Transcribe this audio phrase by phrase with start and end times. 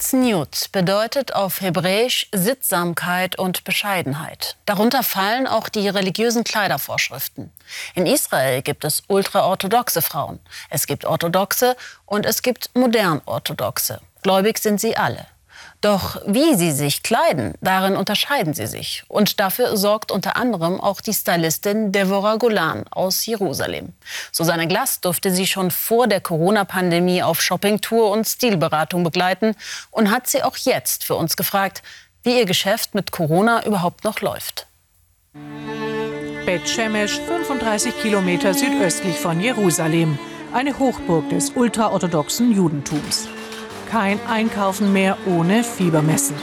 [0.00, 4.56] Tzniut bedeutet auf Hebräisch Sittsamkeit und Bescheidenheit.
[4.64, 7.52] Darunter fallen auch die religiösen Kleidervorschriften.
[7.94, 10.40] In Israel gibt es ultraorthodoxe Frauen.
[10.70, 11.76] Es gibt orthodoxe
[12.06, 14.00] und es gibt modern orthodoxe.
[14.22, 15.26] Gläubig sind sie alle.
[15.80, 19.02] Doch wie sie sich kleiden, darin unterscheiden sie sich.
[19.08, 23.94] Und dafür sorgt unter anderem auch die Stylistin Devorah Golan aus Jerusalem.
[24.30, 29.56] Susanne Glass durfte sie schon vor der Corona-Pandemie auf Shoppingtour und Stilberatung begleiten
[29.90, 31.82] und hat sie auch jetzt für uns gefragt,
[32.22, 34.66] wie ihr Geschäft mit Corona überhaupt noch läuft.
[36.44, 40.18] Bet Shemesh, 35 Kilometer südöstlich von Jerusalem,
[40.52, 43.28] eine Hochburg des ultraorthodoxen Judentums
[43.90, 46.36] kein Einkaufen mehr ohne Fiebermessen.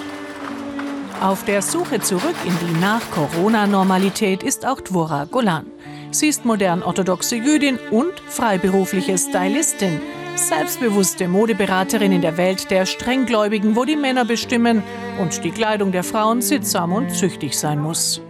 [1.21, 5.65] Auf der Suche zurück in die Nach-Corona-Normalität ist auch Dvora Golan.
[6.11, 9.99] Sie ist modern orthodoxe Jüdin und freiberufliche Stylistin,
[10.35, 14.83] selbstbewusste Modeberaterin in der Welt der Strenggläubigen, wo die Männer bestimmen
[15.19, 18.21] und die Kleidung der Frauen sittsam und züchtig sein muss.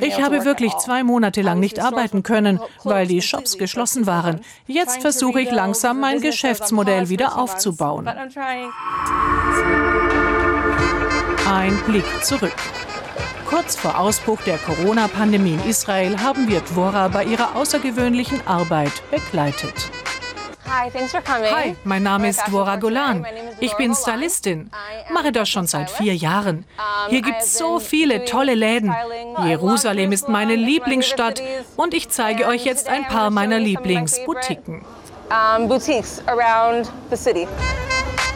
[0.00, 4.40] Ich habe wirklich zwei Monate lang nicht arbeiten können, weil die Shops geschlossen waren.
[4.66, 8.08] Jetzt versuche ich langsam mein Geschäftsmodell wieder aufzubauen.
[11.46, 12.54] Ein Blick zurück.
[13.46, 19.90] Kurz vor Ausbruch der Corona-Pandemie in Israel haben wir Dvora bei ihrer außergewöhnlichen Arbeit begleitet.
[20.66, 23.26] Hi, mein Name ist Dvora Golan.
[23.60, 24.70] Ich bin Stylistin,
[25.12, 26.64] mache das schon seit vier Jahren.
[27.08, 28.94] Hier gibt es so viele tolle Läden.
[29.44, 31.42] Jerusalem ist meine Lieblingsstadt
[31.76, 34.82] und ich zeige euch jetzt ein paar meiner Lieblingsboutiquen.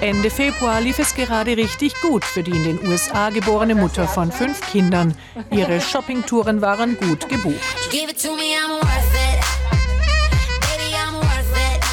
[0.00, 4.30] Ende Februar lief es gerade richtig gut für die in den USA geborene Mutter von
[4.30, 5.16] fünf Kindern.
[5.50, 7.56] Ihre Shoppingtouren waren gut gebucht.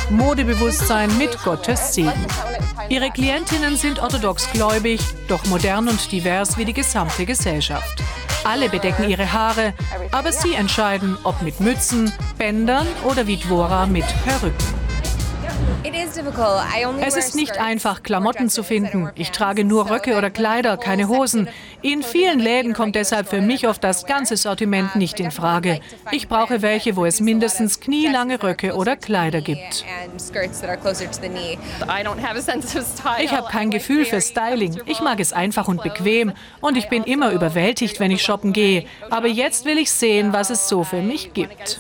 [0.09, 2.13] Modebewusstsein mit Gottes Segen.
[2.89, 8.01] Ihre Klientinnen sind orthodox gläubig, doch modern und divers wie die gesamte Gesellschaft.
[8.43, 9.73] Alle bedecken ihre Haare,
[10.11, 14.75] aber sie entscheiden, ob mit Mützen, Bändern oder wie Dvora mit Perücken.
[17.01, 19.09] Es ist nicht einfach, Klamotten zu finden.
[19.15, 21.47] Ich trage nur Röcke oder Kleider, keine Hosen.
[21.81, 25.79] In vielen Läden kommt deshalb für mich oft das ganze Sortiment nicht in Frage.
[26.11, 29.85] Ich brauche welche, wo es mindestens knielange Röcke oder Kleider gibt.
[33.19, 34.81] Ich habe kein Gefühl für Styling.
[34.85, 36.33] Ich mag es einfach und bequem.
[36.61, 38.85] Und ich bin immer überwältigt, wenn ich shoppen gehe.
[39.09, 41.79] Aber jetzt will ich sehen, was es so für mich gibt.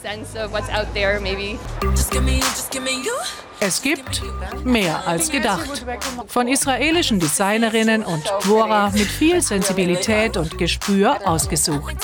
[3.59, 4.21] Es gibt
[4.63, 5.85] mehr als gedacht.
[6.27, 11.95] Von israelischen Designerinnen und Dvora mit viel Sensibilität und Gespür ausgesucht.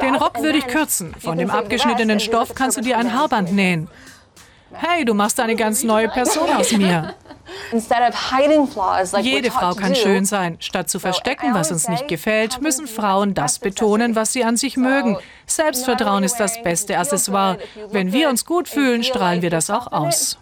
[0.00, 1.14] Den Rock würde ich kürzen.
[1.18, 3.88] Von dem abgeschnittenen Stoff kannst du dir ein Haarband nähen.
[4.72, 7.14] Hey, du machst eine ganz neue Person aus mir.
[9.20, 10.56] Jede Frau kann schön sein.
[10.60, 14.76] Statt zu verstecken, was uns nicht gefällt, müssen Frauen das betonen, was sie an sich
[14.76, 15.18] mögen.
[15.46, 17.58] Selbstvertrauen ist das beste Accessoire.
[17.90, 20.38] Wenn wir uns gut fühlen, strahlen wir das auch aus.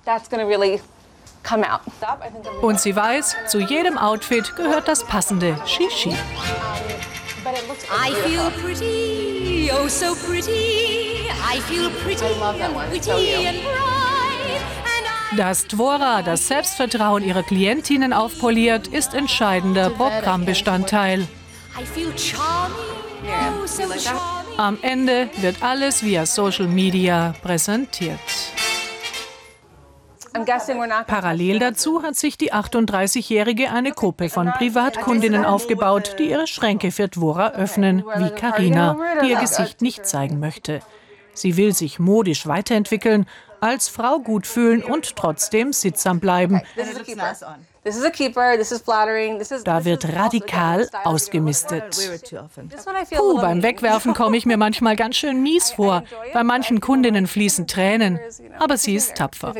[2.60, 6.14] Und sie weiß, zu jedem Outfit gehört das passende Shishi.
[7.90, 11.28] I feel pretty, oh so pretty.
[11.40, 13.87] I feel pretty and pretty and bright.
[15.36, 21.26] Dass Dvora das Selbstvertrauen ihrer Klientinnen aufpoliert, ist entscheidender Programmbestandteil.
[24.56, 28.18] Am Ende wird alles via Social Media präsentiert.
[31.06, 37.08] Parallel dazu hat sich die 38-Jährige eine Gruppe von Privatkundinnen aufgebaut, die ihre Schränke für
[37.08, 40.80] Dvora öffnen, wie Karina, die ihr Gesicht nicht zeigen möchte.
[41.40, 43.26] Sie will sich modisch weiterentwickeln
[43.60, 46.60] als Frau gut fühlen und trotzdem sittsam bleiben.
[49.64, 51.96] Da wird radikal ausgemistet.
[53.16, 56.04] Puh, beim Wegwerfen komme ich mir manchmal ganz schön mies vor.
[56.32, 58.20] Bei manchen Kundinnen fließen Tränen,
[58.58, 59.54] aber sie ist tapfer.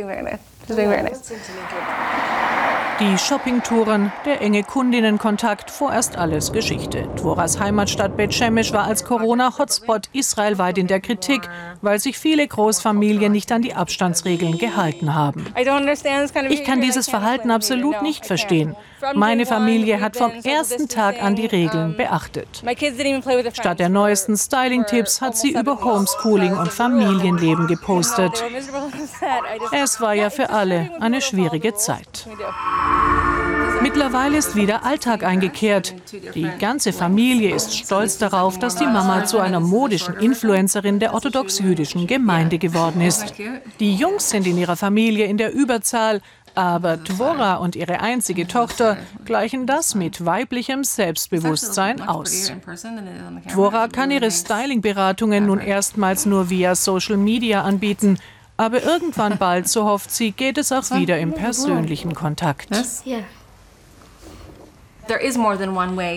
[3.00, 7.06] Die Shoppingtouren, der enge Kundinnenkontakt, vorerst alles Geschichte.
[7.14, 11.48] Dvoras Heimatstadt Bet Shemesh war als Corona-Hotspot israelweit in der Kritik,
[11.80, 15.46] weil sich viele Großfamilien nicht an die Abstandsregeln gehalten haben.
[16.48, 18.74] Ich kann dieses Verhalten absolut nicht verstehen.
[19.14, 22.64] Meine Familie hat vom ersten Tag an die Regeln beachtet.
[23.52, 28.42] Statt der neuesten Styling-Tipps hat sie über Homeschooling und Familienleben gepostet.
[29.70, 32.26] Es war ja für alle eine schwierige Zeit.
[33.82, 35.94] Mittlerweile ist wieder Alltag eingekehrt.
[36.34, 42.06] Die ganze Familie ist stolz darauf, dass die Mama zu einer modischen Influencerin der orthodox-jüdischen
[42.06, 43.34] Gemeinde geworden ist.
[43.80, 46.20] Die Jungs sind in ihrer Familie in der Überzahl,
[46.54, 52.52] aber Dvora und ihre einzige Tochter gleichen das mit weiblichem Selbstbewusstsein aus.
[53.52, 58.18] Dvora kann ihre Styling-Beratungen nun erstmals nur via Social Media anbieten.
[58.56, 62.68] Aber irgendwann bald, so hofft sie, geht es auch wieder im persönlichen Kontakt.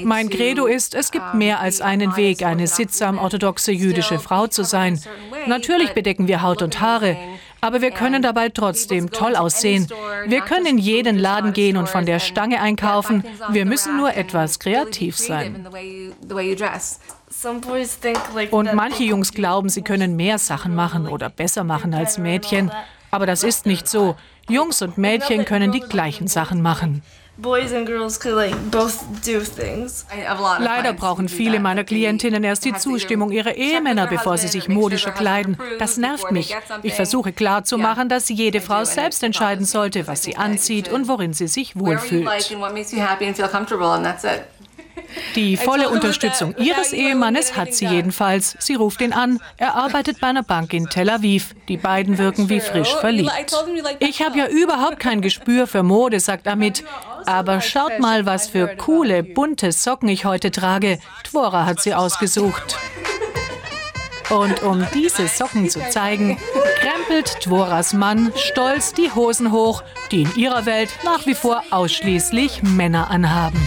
[0.03, 4.63] Mein Credo ist, es gibt mehr als einen Weg, eine sittsam orthodoxe jüdische Frau zu
[4.63, 4.99] sein.
[5.47, 7.17] Natürlich bedecken wir Haut und Haare,
[7.61, 9.87] aber wir können dabei trotzdem toll aussehen.
[10.25, 13.23] Wir können in jeden Laden gehen und von der Stange einkaufen.
[13.49, 15.67] Wir müssen nur etwas kreativ sein.
[18.51, 22.71] Und manche Jungs glauben, sie können mehr Sachen machen oder besser machen als Mädchen.
[23.11, 24.15] Aber das ist nicht so.
[24.49, 27.03] Jungs und Mädchen können die gleichen Sachen machen.
[30.59, 35.57] Leider brauchen viele meiner Klientinnen erst die Zustimmung ihrer Ehemänner, bevor sie sich modischer kleiden.
[35.79, 36.55] Das nervt mich.
[36.83, 41.47] Ich versuche klarzumachen, dass jede Frau selbst entscheiden sollte, was sie anzieht und worin sie
[41.47, 42.29] sich wohlfühlt.
[45.35, 48.55] Die volle Unterstützung ihres Ehemannes hat sie jedenfalls.
[48.59, 49.39] Sie ruft ihn an.
[49.57, 51.55] Er arbeitet bei einer Bank in Tel Aviv.
[51.67, 53.31] Die beiden wirken wie frisch verliebt.
[53.99, 56.83] Ich habe ja überhaupt kein Gespür für Mode, sagt Amit.
[57.25, 60.99] Aber schaut mal, was für coole, bunte Socken ich heute trage.
[61.23, 62.77] Dvora hat sie ausgesucht.
[64.29, 66.37] Und um diese Socken zu zeigen,
[66.79, 72.63] krempelt Dvoras Mann stolz die Hosen hoch, die in ihrer Welt nach wie vor ausschließlich
[72.63, 73.59] Männer anhaben.